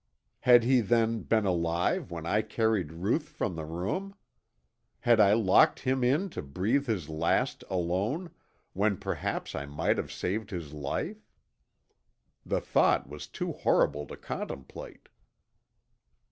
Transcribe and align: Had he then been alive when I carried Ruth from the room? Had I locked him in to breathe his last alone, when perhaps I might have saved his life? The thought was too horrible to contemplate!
Had 0.39 0.63
he 0.63 0.81
then 0.81 1.19
been 1.21 1.45
alive 1.45 2.09
when 2.09 2.25
I 2.25 2.41
carried 2.41 2.91
Ruth 2.91 3.29
from 3.29 3.55
the 3.55 3.65
room? 3.65 4.15
Had 5.01 5.19
I 5.19 5.33
locked 5.33 5.81
him 5.81 6.03
in 6.03 6.27
to 6.31 6.41
breathe 6.41 6.87
his 6.87 7.07
last 7.07 7.63
alone, 7.69 8.31
when 8.73 8.97
perhaps 8.97 9.53
I 9.53 9.67
might 9.67 9.97
have 9.99 10.11
saved 10.11 10.49
his 10.49 10.73
life? 10.73 11.29
The 12.43 12.61
thought 12.61 13.07
was 13.09 13.27
too 13.27 13.51
horrible 13.51 14.07
to 14.07 14.17
contemplate! 14.17 15.07